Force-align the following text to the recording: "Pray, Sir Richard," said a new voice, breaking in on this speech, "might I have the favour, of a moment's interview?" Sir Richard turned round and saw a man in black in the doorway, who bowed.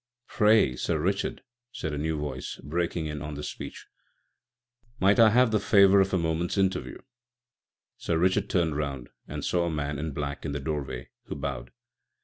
"Pray, 0.29 0.75
Sir 0.75 0.97
Richard," 0.99 1.43
said 1.71 1.93
a 1.93 1.97
new 1.99 2.17
voice, 2.17 2.59
breaking 2.63 3.05
in 3.05 3.21
on 3.21 3.35
this 3.35 3.49
speech, 3.51 3.85
"might 4.99 5.19
I 5.19 5.29
have 5.29 5.51
the 5.51 5.59
favour, 5.59 6.01
of 6.01 6.11
a 6.11 6.17
moment's 6.17 6.57
interview?" 6.57 6.97
Sir 7.97 8.17
Richard 8.17 8.49
turned 8.49 8.75
round 8.77 9.09
and 9.27 9.45
saw 9.45 9.67
a 9.67 9.69
man 9.69 9.99
in 9.99 10.11
black 10.11 10.43
in 10.43 10.53
the 10.53 10.59
doorway, 10.59 11.09
who 11.25 11.35
bowed. 11.35 11.69